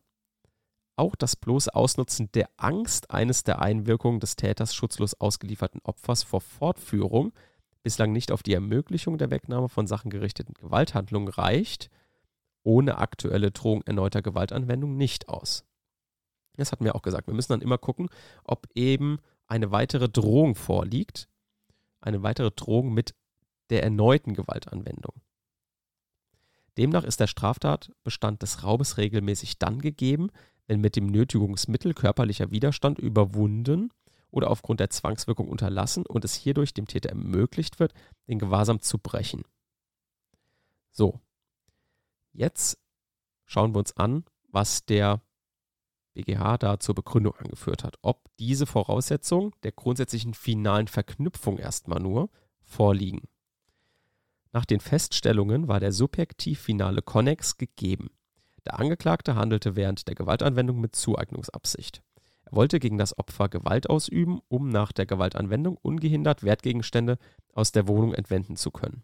Auch 0.97 1.15
das 1.15 1.37
bloße 1.37 1.73
Ausnutzen 1.73 2.29
der 2.33 2.49
Angst 2.57 3.11
eines 3.11 3.43
der 3.43 3.61
Einwirkungen 3.61 4.19
des 4.19 4.35
Täters 4.35 4.75
schutzlos 4.75 5.13
ausgelieferten 5.13 5.79
Opfers 5.85 6.23
vor 6.23 6.41
Fortführung 6.41 7.31
bislang 7.83 8.11
nicht 8.11 8.31
auf 8.31 8.43
die 8.43 8.53
Ermöglichung 8.53 9.17
der 9.17 9.31
Wegnahme 9.31 9.69
von 9.69 9.87
sachengerichteten 9.87 10.53
Gewalthandlungen 10.53 11.29
reicht, 11.29 11.89
ohne 12.63 12.97
aktuelle 12.97 13.51
Drohung 13.51 13.81
erneuter 13.83 14.21
Gewaltanwendung 14.21 14.97
nicht 14.97 15.29
aus. 15.29 15.65
Das 16.57 16.71
hatten 16.71 16.85
wir 16.85 16.95
auch 16.95 17.01
gesagt. 17.01 17.27
Wir 17.27 17.33
müssen 17.33 17.53
dann 17.53 17.61
immer 17.61 17.77
gucken, 17.77 18.09
ob 18.43 18.67
eben 18.75 19.19
eine 19.47 19.71
weitere 19.71 20.09
Drohung 20.09 20.55
vorliegt, 20.55 21.27
eine 22.01 22.23
weitere 22.23 22.51
Drohung 22.51 22.93
mit 22.93 23.15
der 23.69 23.83
erneuten 23.83 24.33
Gewaltanwendung. 24.33 25.21
Demnach 26.77 27.03
ist 27.03 27.19
der 27.19 27.27
Straftatbestand 27.27 28.41
des 28.41 28.63
Raubes 28.63 28.97
regelmäßig 28.97 29.59
dann 29.59 29.79
gegeben, 29.79 30.29
wenn 30.67 30.81
mit 30.81 30.95
dem 30.95 31.07
Nötigungsmittel 31.07 31.93
körperlicher 31.93 32.51
Widerstand 32.51 32.99
überwunden 32.99 33.91
oder 34.31 34.49
aufgrund 34.49 34.79
der 34.79 34.89
Zwangswirkung 34.89 35.47
unterlassen 35.47 36.05
und 36.05 36.25
es 36.25 36.33
hierdurch 36.33 36.73
dem 36.73 36.87
Täter 36.87 37.09
ermöglicht 37.09 37.79
wird, 37.79 37.93
den 38.27 38.39
Gewahrsam 38.39 38.81
zu 38.81 38.97
brechen. 38.97 39.43
So, 40.89 41.19
jetzt 42.33 42.79
schauen 43.45 43.73
wir 43.73 43.79
uns 43.79 43.95
an, 43.95 44.25
was 44.49 44.85
der 44.85 45.21
BGH 46.13 46.57
da 46.57 46.79
zur 46.79 46.95
Begründung 46.95 47.35
angeführt 47.35 47.83
hat. 47.83 47.97
Ob 48.01 48.29
diese 48.37 48.65
Voraussetzungen 48.65 49.53
der 49.63 49.71
grundsätzlichen 49.71 50.33
finalen 50.33 50.87
Verknüpfung 50.87 51.57
erstmal 51.57 51.99
nur 51.99 52.29
vorliegen. 52.63 53.27
Nach 54.51 54.65
den 54.65 54.81
Feststellungen 54.81 55.67
war 55.67 55.79
der 55.79 55.93
subjektiv-finale 55.93 57.01
Konnex 57.01 57.57
gegeben. 57.57 58.09
Der 58.65 58.79
Angeklagte 58.79 59.35
handelte 59.35 59.75
während 59.75 60.07
der 60.07 60.15
Gewaltanwendung 60.15 60.79
mit 60.79 60.95
Zueignungsabsicht. 60.95 62.03
Wollte 62.51 62.79
gegen 62.79 62.97
das 62.97 63.17
Opfer 63.17 63.49
Gewalt 63.49 63.89
ausüben, 63.89 64.41
um 64.49 64.69
nach 64.69 64.91
der 64.91 65.05
Gewaltanwendung 65.05 65.77
ungehindert 65.81 66.43
Wertgegenstände 66.43 67.17
aus 67.53 67.71
der 67.71 67.87
Wohnung 67.87 68.13
entwenden 68.13 68.55
zu 68.57 68.71
können. 68.71 69.03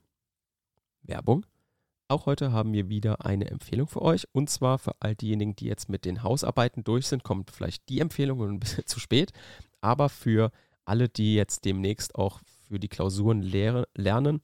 Werbung. 1.01 1.45
Auch 2.09 2.25
heute 2.25 2.51
haben 2.51 2.71
wir 2.71 2.87
wieder 2.87 3.25
eine 3.25 3.49
Empfehlung 3.49 3.87
für 3.87 4.01
euch. 4.01 4.27
Und 4.31 4.49
zwar 4.49 4.77
für 4.79 4.95
all 4.99 5.15
diejenigen, 5.15 5.55
die 5.55 5.65
jetzt 5.65 5.89
mit 5.89 6.05
den 6.05 6.23
Hausarbeiten 6.23 6.83
durch 6.83 7.07
sind, 7.07 7.23
kommt 7.23 7.51
vielleicht 7.51 7.89
die 7.89 7.99
Empfehlung 7.99 8.41
ein 8.43 8.59
bisschen 8.59 8.85
zu 8.85 8.99
spät. 8.99 9.31
Aber 9.81 10.09
für 10.09 10.51
alle, 10.85 11.09
die 11.09 11.35
jetzt 11.35 11.65
demnächst 11.65 12.15
auch 12.15 12.39
für 12.67 12.79
die 12.79 12.87
Klausuren 12.87 13.41
lehre, 13.41 13.87
lernen, 13.93 14.41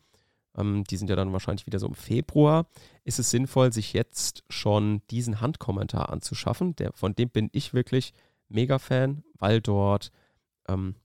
ähm, 0.57 0.83
die 0.83 0.97
sind 0.97 1.09
ja 1.09 1.15
dann 1.15 1.31
wahrscheinlich 1.31 1.65
wieder 1.65 1.79
so 1.79 1.87
im 1.87 1.95
Februar, 1.95 2.67
ist 3.03 3.19
es 3.19 3.29
sinnvoll, 3.29 3.71
sich 3.71 3.93
jetzt 3.93 4.43
schon 4.49 5.01
diesen 5.09 5.41
Handkommentar 5.41 6.09
anzuschaffen. 6.09 6.75
Der, 6.75 6.91
von 6.93 7.15
dem 7.15 7.29
bin 7.29 7.49
ich 7.53 7.73
wirklich 7.73 8.13
mega 8.53 8.79
Fan, 8.79 9.23
weil 9.37 9.61
dort 9.61 10.11
ähm, 10.67 10.95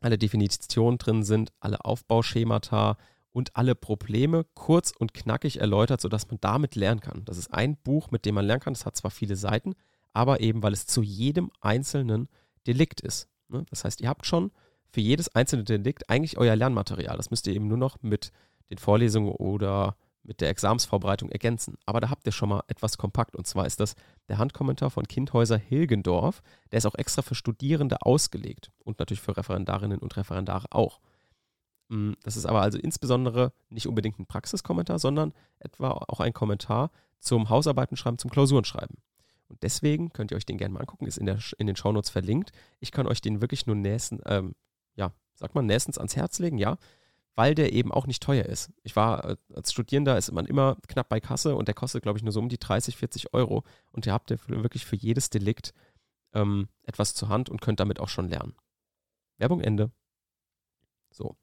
alle 0.00 0.18
Definitionen 0.18 0.98
drin 0.98 1.22
sind, 1.22 1.52
alle 1.60 1.84
Aufbauschemata 1.84 2.96
und 3.32 3.54
alle 3.54 3.74
Probleme 3.74 4.46
kurz 4.54 4.92
und 4.98 5.14
knackig 5.14 5.60
erläutert, 5.60 6.00
sodass 6.00 6.28
man 6.28 6.38
damit 6.40 6.74
lernen 6.74 7.00
kann. 7.00 7.24
Das 7.24 7.36
ist 7.36 7.52
ein 7.52 7.76
Buch, 7.76 8.10
mit 8.10 8.24
dem 8.24 8.34
man 8.34 8.46
lernen 8.46 8.62
kann. 8.62 8.74
Das 8.74 8.86
hat 8.86 8.96
zwar 8.96 9.10
viele 9.10 9.36
Seiten, 9.36 9.74
aber 10.12 10.40
eben, 10.40 10.62
weil 10.62 10.72
es 10.72 10.86
zu 10.86 11.02
jedem 11.02 11.50
einzelnen 11.60 12.28
Delikt 12.66 13.00
ist. 13.00 13.28
Ne? 13.48 13.64
Das 13.70 13.84
heißt, 13.84 14.00
ihr 14.00 14.08
habt 14.08 14.26
schon 14.26 14.52
für 14.90 15.00
jedes 15.00 15.28
einzelne 15.34 15.64
Delikt 15.64 16.08
eigentlich 16.08 16.38
euer 16.38 16.56
Lernmaterial. 16.56 17.16
Das 17.16 17.30
müsst 17.30 17.46
ihr 17.46 17.54
eben 17.54 17.68
nur 17.68 17.76
noch 17.76 18.02
mit 18.02 18.32
den 18.70 18.78
Vorlesungen 18.78 19.30
oder 19.30 19.96
mit 20.26 20.40
der 20.40 20.50
Examsvorbereitung 20.50 21.30
ergänzen. 21.30 21.78
Aber 21.86 22.00
da 22.00 22.10
habt 22.10 22.26
ihr 22.26 22.32
schon 22.32 22.48
mal 22.48 22.62
etwas 22.68 22.98
kompakt. 22.98 23.36
Und 23.36 23.46
zwar 23.46 23.66
ist 23.66 23.80
das 23.80 23.94
der 24.28 24.38
Handkommentar 24.38 24.90
von 24.90 25.06
Kindhäuser 25.06 25.58
Hilgendorf. 25.58 26.42
Der 26.72 26.78
ist 26.78 26.86
auch 26.86 26.94
extra 26.94 27.22
für 27.22 27.34
Studierende 27.34 28.02
ausgelegt 28.02 28.70
und 28.84 28.98
natürlich 28.98 29.20
für 29.20 29.36
Referendarinnen 29.36 29.98
und 29.98 30.16
Referendare 30.16 30.66
auch. 30.70 31.00
Mm, 31.88 32.12
das 32.22 32.36
ist 32.36 32.46
aber 32.46 32.60
also 32.60 32.78
insbesondere 32.78 33.52
nicht 33.70 33.86
unbedingt 33.86 34.18
ein 34.18 34.26
Praxiskommentar, 34.26 34.98
sondern 34.98 35.32
etwa 35.58 35.90
auch 35.90 36.20
ein 36.20 36.32
Kommentar 36.32 36.90
zum 37.20 37.48
Hausarbeitenschreiben, 37.48 38.18
zum 38.18 38.30
Klausurenschreiben. 38.30 38.96
Und 39.48 39.62
deswegen 39.62 40.12
könnt 40.12 40.32
ihr 40.32 40.36
euch 40.36 40.46
den 40.46 40.58
gerne 40.58 40.74
mal 40.74 40.80
angucken, 40.80 41.06
ist 41.06 41.18
in, 41.18 41.26
der, 41.26 41.38
in 41.58 41.68
den 41.68 41.76
Shownotes 41.76 42.10
verlinkt. 42.10 42.50
Ich 42.80 42.90
kann 42.90 43.06
euch 43.06 43.20
den 43.20 43.40
wirklich 43.40 43.66
nur 43.66 43.76
nächstens, 43.76 44.22
ähm, 44.26 44.56
ja, 44.96 45.12
sagt 45.36 45.54
man, 45.54 45.66
nächstens 45.66 45.98
ans 45.98 46.16
Herz 46.16 46.40
legen, 46.40 46.58
ja 46.58 46.78
weil 47.36 47.54
der 47.54 47.72
eben 47.72 47.92
auch 47.92 48.06
nicht 48.06 48.22
teuer 48.22 48.46
ist. 48.46 48.72
Ich 48.82 48.96
war 48.96 49.24
äh, 49.24 49.36
als 49.54 49.70
Studierender, 49.70 50.16
ist 50.16 50.32
man 50.32 50.46
immer 50.46 50.78
knapp 50.88 51.08
bei 51.08 51.20
Kasse 51.20 51.54
und 51.54 51.68
der 51.68 51.74
kostet, 51.74 52.02
glaube 52.02 52.18
ich, 52.18 52.24
nur 52.24 52.32
so 52.32 52.40
um 52.40 52.48
die 52.48 52.58
30, 52.58 52.96
40 52.96 53.34
Euro. 53.34 53.62
Und 53.92 54.06
ihr 54.06 54.12
habt 54.12 54.30
ja 54.30 54.38
wirklich 54.48 54.86
für 54.86 54.96
jedes 54.96 55.30
Delikt 55.30 55.74
ähm, 56.32 56.68
etwas 56.84 57.14
zur 57.14 57.28
Hand 57.28 57.50
und 57.50 57.60
könnt 57.60 57.78
damit 57.78 58.00
auch 58.00 58.08
schon 58.08 58.28
lernen. 58.28 58.56
Werbung 59.36 59.60
Ende. 59.60 59.92
So. 61.10 61.36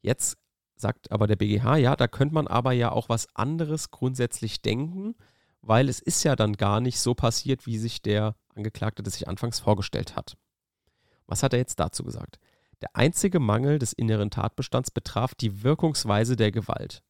Jetzt 0.00 0.38
sagt 0.76 1.12
aber 1.12 1.26
der 1.26 1.36
BGH, 1.36 1.76
ja, 1.76 1.94
da 1.94 2.08
könnte 2.08 2.34
man 2.34 2.46
aber 2.46 2.72
ja 2.72 2.90
auch 2.90 3.10
was 3.10 3.34
anderes 3.36 3.90
grundsätzlich 3.90 4.62
denken, 4.62 5.14
weil 5.60 5.90
es 5.90 6.00
ist 6.00 6.24
ja 6.24 6.36
dann 6.36 6.54
gar 6.54 6.80
nicht 6.80 7.00
so 7.00 7.14
passiert, 7.14 7.66
wie 7.66 7.78
sich 7.78 8.00
der 8.00 8.34
Angeklagte 8.54 9.02
das 9.02 9.14
sich 9.14 9.28
anfangs 9.28 9.60
vorgestellt 9.60 10.16
hat. 10.16 10.38
Was 11.26 11.42
hat 11.42 11.52
er 11.52 11.58
jetzt 11.58 11.78
dazu 11.78 12.02
gesagt? 12.02 12.38
Der 12.80 12.94
einzige 12.94 13.40
Mangel 13.40 13.78
des 13.80 13.92
inneren 13.92 14.30
Tatbestands 14.30 14.92
betraf 14.92 15.34
die 15.34 15.64
Wirkungsweise 15.64 16.36
der 16.36 16.52
Gewalt. 16.52 17.02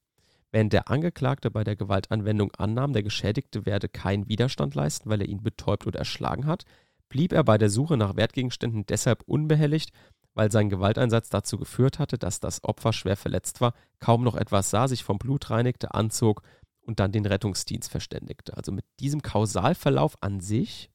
Wenn 0.51 0.71
der 0.71 0.89
Angeklagte 0.89 1.51
bei 1.51 1.63
der 1.63 1.77
Gewaltanwendung 1.77 2.53
annahm, 2.55 2.95
der 2.95 3.03
Geschädigte 3.03 3.67
werde 3.67 3.89
keinen 3.91 4.29
Widerstand 4.29 4.75
leisten, 4.75 5.11
weil 5.11 5.21
er 5.21 5.29
ihn 5.29 5.43
betäubt 5.43 5.87
oder 5.87 5.99
erschlagen 5.99 6.47
hat, 6.47 6.65
blieb 7.11 7.33
er 7.33 7.45
bei 7.45 7.59
der 7.59 7.69
Suche 7.69 7.99
nach 7.99 8.17
Wertgegenständen 8.17 8.87
deshalb 8.87 9.23
unbehelligt, 9.27 9.91
weil 10.33 10.51
sein 10.51 10.71
Gewalteinsatz 10.71 11.29
dazu 11.29 11.59
geführt 11.59 11.99
hatte, 11.99 12.17
dass 12.17 12.41
das 12.41 12.65
Opfer 12.65 12.95
schwer 12.95 13.17
verletzt 13.17 13.61
war, 13.61 13.75
kaum 13.99 14.25
noch 14.25 14.37
etwas 14.37 14.71
sah, 14.71 14.89
sich 14.89 15.05
vom 15.05 15.19
Blut 15.19 15.51
reinigte, 15.51 15.93
anzog 15.93 16.43
und 16.81 16.99
dann 16.99 17.13
den 17.13 17.27
Rettungsdienst 17.27 17.91
verständigte. 17.91 18.57
Also 18.57 18.73
mit 18.73 18.87
diesem 19.01 19.21
Kausalverlauf 19.21 20.17
an 20.23 20.41
sich 20.41 20.91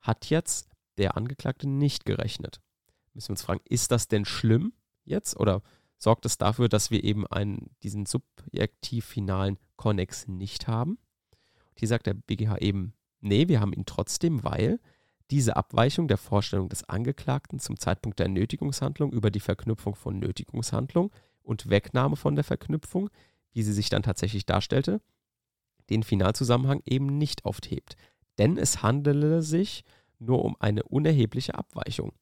hat 0.00 0.30
jetzt 0.30 0.70
der 0.96 1.16
Angeklagte 1.16 1.68
nicht 1.68 2.06
gerechnet 2.06 2.62
müssen 3.18 3.30
wir 3.30 3.32
uns 3.32 3.42
fragen, 3.42 3.60
ist 3.64 3.90
das 3.90 4.06
denn 4.06 4.24
schlimm 4.24 4.72
jetzt 5.04 5.36
oder 5.38 5.62
sorgt 5.98 6.24
es 6.24 6.38
dafür, 6.38 6.68
dass 6.68 6.92
wir 6.92 7.02
eben 7.02 7.26
einen, 7.26 7.70
diesen 7.82 8.06
subjektiv-finalen 8.06 9.58
Konnex 9.76 10.28
nicht 10.28 10.68
haben? 10.68 10.98
Hier 11.76 11.88
sagt 11.88 12.06
der 12.06 12.14
BGH 12.14 12.58
eben, 12.58 12.94
nee, 13.20 13.48
wir 13.48 13.60
haben 13.60 13.72
ihn 13.72 13.86
trotzdem, 13.86 14.44
weil 14.44 14.78
diese 15.30 15.56
Abweichung 15.56 16.06
der 16.06 16.16
Vorstellung 16.16 16.68
des 16.68 16.84
Angeklagten 16.84 17.58
zum 17.58 17.76
Zeitpunkt 17.76 18.20
der 18.20 18.28
Nötigungshandlung 18.28 19.12
über 19.12 19.32
die 19.32 19.40
Verknüpfung 19.40 19.96
von 19.96 20.20
Nötigungshandlung 20.20 21.10
und 21.42 21.68
Wegnahme 21.68 22.14
von 22.14 22.36
der 22.36 22.44
Verknüpfung, 22.44 23.10
wie 23.52 23.62
sie 23.62 23.72
sich 23.72 23.90
dann 23.90 24.04
tatsächlich 24.04 24.46
darstellte, 24.46 25.00
den 25.90 26.04
Finalzusammenhang 26.04 26.82
eben 26.86 27.18
nicht 27.18 27.44
aufhebt. 27.44 27.96
Denn 28.38 28.56
es 28.56 28.82
handele 28.82 29.42
sich 29.42 29.84
nur 30.20 30.44
um 30.44 30.56
eine 30.60 30.84
unerhebliche 30.84 31.56
Abweichung. 31.56 32.12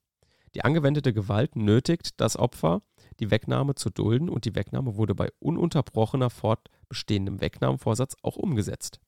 Die 0.56 0.64
angewendete 0.64 1.12
Gewalt 1.12 1.54
nötigt 1.54 2.18
das 2.18 2.38
Opfer, 2.38 2.80
die 3.20 3.30
Wegnahme 3.30 3.74
zu 3.74 3.90
dulden 3.90 4.30
und 4.30 4.46
die 4.46 4.54
Wegnahme 4.54 4.96
wurde 4.96 5.14
bei 5.14 5.28
ununterbrochener 5.38 6.30
fortbestehendem 6.30 7.42
Wegnahmevorsatz 7.42 8.16
auch 8.22 8.36
umgesetzt. 8.36 8.98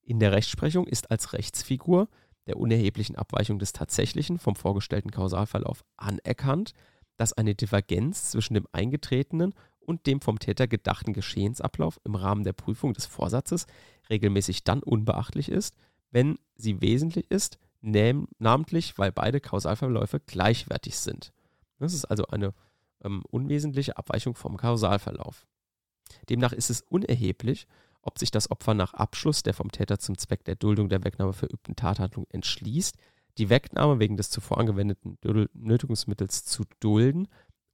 In 0.00 0.20
der 0.20 0.32
Rechtsprechung 0.32 0.86
ist 0.86 1.10
als 1.10 1.34
Rechtsfigur 1.34 2.08
der 2.46 2.56
unerheblichen 2.56 3.14
Abweichung 3.14 3.58
des 3.58 3.74
tatsächlichen 3.74 4.38
vom 4.38 4.56
vorgestellten 4.56 5.10
Kausalverlauf 5.10 5.84
anerkannt, 5.98 6.72
dass 7.18 7.34
eine 7.34 7.54
Divergenz 7.54 8.30
zwischen 8.30 8.54
dem 8.54 8.66
eingetretenen 8.72 9.52
und 9.80 10.06
dem 10.06 10.22
vom 10.22 10.38
Täter 10.38 10.66
gedachten 10.66 11.12
Geschehensablauf 11.12 12.00
im 12.04 12.14
Rahmen 12.14 12.42
der 12.42 12.54
Prüfung 12.54 12.94
des 12.94 13.04
Vorsatzes 13.04 13.66
regelmäßig 14.08 14.64
dann 14.64 14.82
unbeachtlich 14.82 15.50
ist, 15.50 15.76
wenn 16.10 16.38
sie 16.54 16.80
wesentlich 16.80 17.30
ist, 17.30 17.58
namentlich 17.80 18.98
weil 18.98 19.12
beide 19.12 19.40
Kausalverläufe 19.40 20.20
gleichwertig 20.20 20.98
sind. 20.98 21.32
Das 21.78 21.94
ist 21.94 22.04
also 22.06 22.26
eine 22.28 22.54
ähm, 23.02 23.22
unwesentliche 23.30 23.96
Abweichung 23.96 24.34
vom 24.34 24.56
Kausalverlauf. 24.56 25.46
Demnach 26.28 26.52
ist 26.52 26.70
es 26.70 26.82
unerheblich, 26.82 27.66
ob 28.02 28.18
sich 28.18 28.30
das 28.30 28.50
Opfer 28.50 28.74
nach 28.74 28.94
Abschluss 28.94 29.42
der 29.42 29.54
vom 29.54 29.72
Täter 29.72 29.98
zum 29.98 30.16
Zweck 30.16 30.44
der 30.44 30.54
Duldung 30.54 30.88
der 30.88 31.04
Wegnahme 31.04 31.32
verübten 31.32 31.74
Tathandlung 31.74 32.26
entschließt, 32.30 32.96
die 33.38 33.50
Wegnahme 33.50 33.98
wegen 33.98 34.16
des 34.16 34.30
zuvor 34.30 34.58
angewendeten 34.58 35.18
Nötigungsmittels 35.54 36.44
zu 36.44 36.64
dulden 36.80 37.28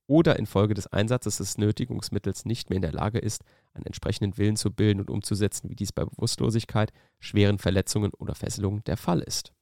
oder 0.07 0.37
infolge 0.37 0.73
des 0.73 0.87
Einsatzes 0.87 1.37
des 1.37 1.57
Nötigungsmittels 1.57 2.45
nicht 2.45 2.69
mehr 2.69 2.77
in 2.77 2.81
der 2.81 2.91
Lage 2.91 3.19
ist, 3.19 3.43
einen 3.73 3.85
entsprechenden 3.85 4.37
Willen 4.37 4.57
zu 4.57 4.71
bilden 4.71 4.99
und 4.99 5.09
umzusetzen, 5.09 5.69
wie 5.69 5.75
dies 5.75 5.93
bei 5.93 6.03
Bewusstlosigkeit, 6.03 6.91
schweren 7.19 7.57
Verletzungen 7.57 8.11
oder 8.13 8.35
Fesselungen 8.35 8.83
der 8.83 8.97
Fall 8.97 9.21
ist. 9.21 9.53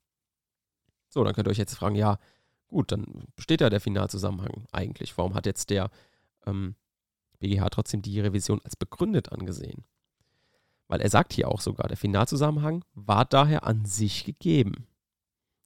So, 1.12 1.24
dann 1.24 1.34
könnt 1.34 1.48
ihr 1.48 1.51
euch 1.51 1.58
jetzt 1.58 1.75
fragen, 1.75 1.96
ja, 1.96 2.18
gut, 2.68 2.91
dann 2.91 3.27
besteht 3.36 3.62
ja 3.62 3.70
der 3.70 3.82
Finalzusammenhang 3.82 4.65
eigentlich. 4.72 5.18
Warum 5.18 5.36
hat 5.36 5.46
jetzt 5.46 5.70
der 5.70 5.91
ähm, 6.46 6.75
BGH 7.39 7.70
trotzdem 7.70 8.01
die 8.01 8.20
Revision 8.20 8.62
als 8.63 8.77
begründet 8.77 9.32
angesehen? 9.32 9.84
Weil 10.88 11.01
er 11.01 11.10
sagt 11.10 11.34
hier 11.34 11.50
auch 11.50 11.62
sogar, 11.62 11.88
der 11.88 11.98
Finalzusammenhang 11.98 12.84
war 12.94 13.25
daher 13.25 13.65
an 13.65 13.86
sich 13.86 14.24
gegeben. 14.24 14.88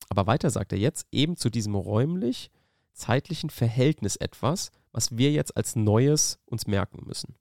Aber 0.10 0.28
weiter 0.28 0.50
sagt 0.50 0.72
er 0.72 0.80
jetzt 0.80 1.08
eben 1.12 1.38
zu 1.38 1.50
diesem 1.50 1.76
räumlich-zeitlichen 1.76 3.52
Verhältnis 3.52 4.16
etwas, 4.16 4.72
was 4.92 5.18
wir 5.18 5.32
jetzt 5.32 5.56
als 5.56 5.76
Neues 5.76 6.40
uns 6.46 6.68
merken 6.68 7.06
müssen. 7.06 7.36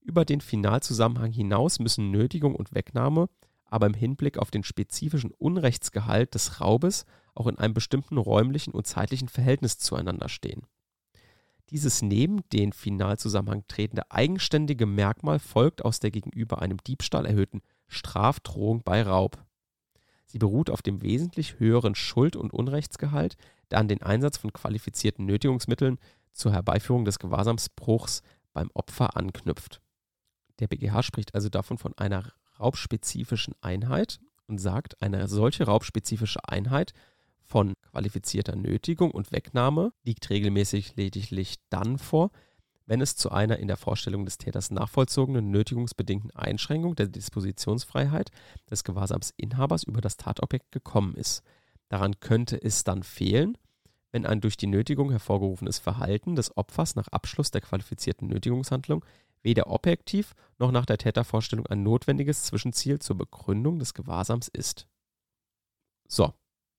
Über 0.00 0.24
den 0.24 0.40
Finalzusammenhang 0.40 1.32
hinaus 1.32 1.78
müssen 1.78 2.10
Nötigung 2.10 2.54
und 2.54 2.74
Wegnahme 2.74 3.28
aber 3.68 3.86
im 3.86 3.94
Hinblick 3.94 4.38
auf 4.38 4.50
den 4.50 4.64
spezifischen 4.64 5.30
Unrechtsgehalt 5.30 6.34
des 6.34 6.60
Raubes 6.60 7.04
auch 7.34 7.46
in 7.46 7.58
einem 7.58 7.74
bestimmten 7.74 8.18
räumlichen 8.18 8.72
und 8.72 8.86
zeitlichen 8.86 9.28
Verhältnis 9.28 9.78
zueinander 9.78 10.28
stehen. 10.28 10.62
Dieses 11.70 12.00
neben 12.00 12.48
den 12.50 12.72
Finalzusammenhang 12.72 13.64
tretende 13.68 14.10
eigenständige 14.10 14.86
Merkmal 14.86 15.38
folgt 15.38 15.84
aus 15.84 16.00
der 16.00 16.10
gegenüber 16.10 16.62
einem 16.62 16.78
Diebstahl 16.78 17.26
erhöhten 17.26 17.60
Strafdrohung 17.88 18.82
bei 18.82 19.02
Raub. 19.02 19.44
Sie 20.24 20.38
beruht 20.38 20.70
auf 20.70 20.82
dem 20.82 21.02
wesentlich 21.02 21.58
höheren 21.58 21.94
Schuld- 21.94 22.36
und 22.36 22.52
Unrechtsgehalt, 22.52 23.36
der 23.70 23.78
an 23.78 23.88
den 23.88 24.02
Einsatz 24.02 24.38
von 24.38 24.52
qualifizierten 24.52 25.26
Nötigungsmitteln 25.26 25.98
zur 26.32 26.52
Herbeiführung 26.52 27.04
des 27.04 27.18
Gewahrsamsbruchs 27.18 28.22
beim 28.52 28.70
Opfer 28.72 29.16
anknüpft. 29.16 29.80
Der 30.60 30.68
BGH 30.68 31.02
spricht 31.02 31.34
also 31.34 31.48
davon 31.48 31.78
von 31.78 31.96
einer 31.96 32.32
raubspezifischen 32.58 33.54
Einheit 33.60 34.20
und 34.46 34.58
sagt, 34.58 35.00
eine 35.02 35.28
solche 35.28 35.64
raubspezifische 35.64 36.40
Einheit 36.48 36.92
von 37.42 37.74
qualifizierter 37.90 38.56
Nötigung 38.56 39.10
und 39.10 39.32
Wegnahme 39.32 39.92
liegt 40.04 40.28
regelmäßig 40.30 40.96
lediglich 40.96 41.56
dann 41.70 41.98
vor, 41.98 42.30
wenn 42.86 43.00
es 43.02 43.16
zu 43.16 43.30
einer 43.30 43.58
in 43.58 43.68
der 43.68 43.76
Vorstellung 43.76 44.24
des 44.24 44.38
Täters 44.38 44.70
nachvollzogenen 44.70 45.50
nötigungsbedingten 45.50 46.30
Einschränkung 46.30 46.96
der 46.96 47.06
Dispositionsfreiheit 47.06 48.30
des 48.70 48.82
Gewahrsamsinhabers 48.82 49.82
über 49.84 50.00
das 50.00 50.16
Tatobjekt 50.16 50.72
gekommen 50.72 51.14
ist. 51.14 51.42
Daran 51.88 52.18
könnte 52.20 52.60
es 52.62 52.84
dann 52.84 53.02
fehlen, 53.02 53.58
wenn 54.10 54.24
ein 54.24 54.40
durch 54.40 54.56
die 54.56 54.66
Nötigung 54.66 55.10
hervorgerufenes 55.10 55.78
Verhalten 55.78 56.34
des 56.34 56.56
Opfers 56.56 56.96
nach 56.96 57.08
Abschluss 57.08 57.50
der 57.50 57.60
qualifizierten 57.60 58.28
Nötigungshandlung 58.28 59.04
weder 59.42 59.68
objektiv 59.68 60.34
noch 60.58 60.70
nach 60.70 60.86
der 60.86 60.98
Tätervorstellung 60.98 61.66
ein 61.66 61.82
notwendiges 61.82 62.44
Zwischenziel 62.44 62.98
zur 62.98 63.16
Begründung 63.16 63.78
des 63.78 63.94
Gewahrsams 63.94 64.48
ist. 64.48 64.86
So, 66.08 66.32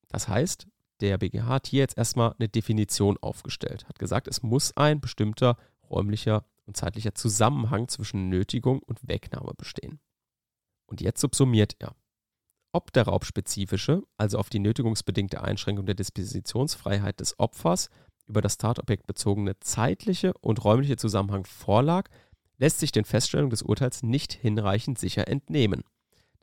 das 0.08 0.28
heißt, 0.28 0.66
der 1.00 1.18
BGH 1.18 1.46
hat 1.46 1.66
hier 1.66 1.80
jetzt 1.80 1.96
erstmal 1.96 2.34
eine 2.38 2.48
Definition 2.48 3.16
aufgestellt, 3.20 3.88
hat 3.88 3.98
gesagt, 3.98 4.28
es 4.28 4.42
muss 4.42 4.76
ein 4.76 5.00
bestimmter 5.00 5.56
räumlicher 5.88 6.44
und 6.66 6.76
zeitlicher 6.76 7.14
Zusammenhang 7.14 7.88
zwischen 7.88 8.28
Nötigung 8.28 8.80
und 8.80 9.08
Wegnahme 9.08 9.52
bestehen. 9.56 10.00
Und 10.86 11.00
jetzt 11.00 11.20
subsumiert 11.20 11.76
er. 11.78 11.94
Ob 12.72 12.92
der 12.92 13.04
raubspezifische, 13.04 14.02
also 14.16 14.38
auf 14.38 14.50
die 14.50 14.60
nötigungsbedingte 14.60 15.42
Einschränkung 15.42 15.86
der 15.86 15.94
Dispositionsfreiheit 15.96 17.18
des 17.18 17.38
Opfers 17.38 17.88
über 18.26 18.42
das 18.42 18.58
Tatobjekt 18.58 19.06
bezogene 19.06 19.58
zeitliche 19.58 20.34
und 20.34 20.62
räumliche 20.64 20.96
Zusammenhang 20.96 21.44
vorlag, 21.44 22.08
lässt 22.60 22.78
sich 22.78 22.92
den 22.92 23.06
Feststellungen 23.06 23.50
des 23.50 23.62
Urteils 23.62 24.02
nicht 24.02 24.34
hinreichend 24.34 24.98
sicher 24.98 25.26
entnehmen. 25.26 25.82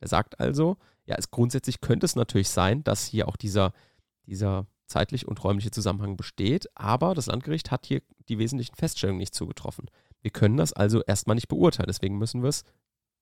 Der 0.00 0.08
sagt 0.08 0.40
also, 0.40 0.76
ja, 1.06 1.14
es 1.16 1.30
grundsätzlich 1.30 1.80
könnte 1.80 2.04
es 2.04 2.16
natürlich 2.16 2.48
sein, 2.50 2.84
dass 2.84 3.06
hier 3.06 3.28
auch 3.28 3.36
dieser, 3.36 3.72
dieser 4.26 4.66
zeitlich 4.86 5.26
und 5.28 5.42
räumliche 5.42 5.70
Zusammenhang 5.70 6.16
besteht, 6.16 6.68
aber 6.74 7.14
das 7.14 7.26
Landgericht 7.26 7.70
hat 7.70 7.86
hier 7.86 8.02
die 8.28 8.38
wesentlichen 8.38 8.74
Feststellungen 8.74 9.20
nicht 9.20 9.34
zugetroffen. 9.34 9.86
Wir 10.20 10.32
können 10.32 10.56
das 10.56 10.72
also 10.72 11.02
erstmal 11.02 11.36
nicht 11.36 11.48
beurteilen, 11.48 11.88
deswegen 11.88 12.18
müssen 12.18 12.42
wir 12.42 12.48
es, 12.48 12.64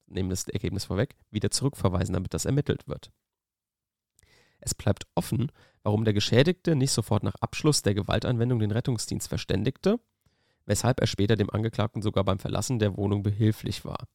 nehmen 0.06 0.30
das 0.30 0.48
Ergebnis 0.48 0.86
vorweg, 0.86 1.16
wieder 1.30 1.50
zurückverweisen, 1.50 2.14
damit 2.14 2.32
das 2.32 2.46
ermittelt 2.46 2.88
wird. 2.88 3.10
Es 4.58 4.74
bleibt 4.74 5.06
offen, 5.14 5.52
warum 5.82 6.04
der 6.04 6.14
Geschädigte 6.14 6.74
nicht 6.74 6.92
sofort 6.92 7.22
nach 7.22 7.34
Abschluss 7.40 7.82
der 7.82 7.94
Gewaltanwendung 7.94 8.58
den 8.58 8.70
Rettungsdienst 8.70 9.28
verständigte 9.28 10.00
weshalb 10.66 11.00
er 11.00 11.06
später 11.06 11.37
dem 11.37 11.50
Angeklagten 11.50 12.02
sogar 12.02 12.25
beim 12.25 12.38
Verlassen 12.38 12.78
der 12.78 12.96
Wohnung 12.96 13.23
behilflich 13.23 13.85
war. 13.85 14.06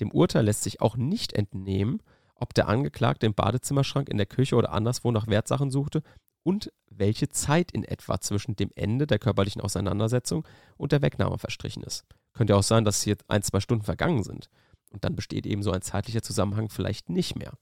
Dem 0.00 0.10
Urteil 0.10 0.44
lässt 0.44 0.64
sich 0.64 0.80
auch 0.80 0.96
nicht 0.96 1.32
entnehmen, 1.32 2.02
ob 2.34 2.52
der 2.54 2.68
Angeklagte 2.68 3.26
im 3.26 3.34
Badezimmerschrank, 3.34 4.08
in 4.08 4.16
der 4.16 4.26
Küche 4.26 4.56
oder 4.56 4.72
anderswo 4.72 5.12
nach 5.12 5.28
Wertsachen 5.28 5.70
suchte 5.70 6.02
und 6.42 6.72
welche 6.90 7.28
Zeit 7.28 7.70
in 7.70 7.84
etwa 7.84 8.20
zwischen 8.20 8.56
dem 8.56 8.70
Ende 8.74 9.06
der 9.06 9.18
körperlichen 9.18 9.60
Auseinandersetzung 9.60 10.46
und 10.76 10.92
der 10.92 11.02
Wegnahme 11.02 11.38
verstrichen 11.38 11.82
ist. 11.82 12.04
Könnte 12.32 12.56
auch 12.56 12.62
sein, 12.62 12.84
dass 12.84 13.02
hier 13.02 13.16
ein, 13.28 13.42
zwei 13.42 13.60
Stunden 13.60 13.84
vergangen 13.84 14.24
sind. 14.24 14.48
Und 14.90 15.04
dann 15.04 15.16
besteht 15.16 15.46
eben 15.46 15.62
so 15.62 15.72
ein 15.72 15.82
zeitlicher 15.82 16.22
Zusammenhang 16.22 16.68
vielleicht 16.68 17.08
nicht 17.08 17.36
mehr. 17.36 17.54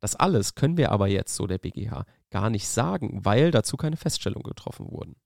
Das 0.00 0.16
alles 0.16 0.54
können 0.54 0.78
wir 0.78 0.90
aber 0.92 1.08
jetzt, 1.08 1.36
so 1.36 1.46
der 1.46 1.58
BGH, 1.58 2.06
gar 2.30 2.50
nicht 2.50 2.66
sagen, 2.66 3.24
weil 3.24 3.50
dazu 3.50 3.76
keine 3.76 3.96
Feststellungen 3.96 4.44
getroffen 4.44 4.90
wurden. 4.90 5.16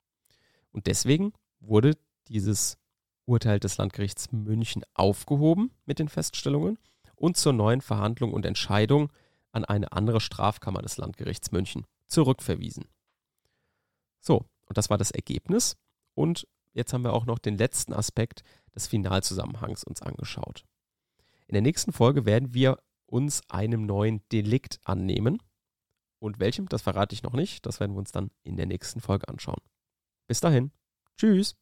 Und 0.72 0.86
deswegen 0.86 1.32
wurde 1.60 1.92
dieses 2.28 2.78
Urteil 3.26 3.60
des 3.60 3.76
Landgerichts 3.78 4.32
München 4.32 4.82
aufgehoben 4.94 5.70
mit 5.86 5.98
den 5.98 6.08
Feststellungen 6.08 6.78
und 7.16 7.36
zur 7.36 7.52
neuen 7.52 7.80
Verhandlung 7.80 8.32
und 8.32 8.44
Entscheidung 8.44 9.12
an 9.52 9.64
eine 9.64 9.92
andere 9.92 10.20
Strafkammer 10.20 10.82
des 10.82 10.96
Landgerichts 10.96 11.52
München 11.52 11.86
zurückverwiesen. 12.06 12.86
So, 14.20 14.44
und 14.66 14.78
das 14.78 14.90
war 14.90 14.98
das 14.98 15.10
Ergebnis. 15.10 15.76
Und 16.14 16.46
jetzt 16.72 16.92
haben 16.92 17.04
wir 17.04 17.12
auch 17.12 17.26
noch 17.26 17.38
den 17.38 17.56
letzten 17.56 17.92
Aspekt 17.92 18.42
des 18.74 18.86
Finalzusammenhangs 18.86 19.84
uns 19.84 20.02
angeschaut. 20.02 20.64
In 21.46 21.54
der 21.54 21.62
nächsten 21.62 21.92
Folge 21.92 22.24
werden 22.26 22.54
wir 22.54 22.78
uns 23.06 23.42
einem 23.48 23.86
neuen 23.86 24.26
Delikt 24.32 24.80
annehmen. 24.84 25.38
Und 26.18 26.40
welchem, 26.40 26.68
das 26.68 26.82
verrate 26.82 27.14
ich 27.14 27.22
noch 27.22 27.34
nicht. 27.34 27.66
Das 27.66 27.80
werden 27.80 27.92
wir 27.92 27.98
uns 27.98 28.12
dann 28.12 28.30
in 28.42 28.56
der 28.56 28.66
nächsten 28.66 29.00
Folge 29.00 29.28
anschauen. 29.28 29.60
Bis 30.26 30.40
dahin. 30.40 30.72
Tschüss. 31.18 31.56